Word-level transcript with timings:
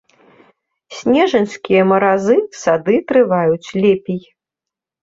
Снежаньскія 0.99 1.83
маразы 1.91 2.37
сады 2.63 2.95
трываюць 3.13 3.65
лепей. 3.87 4.21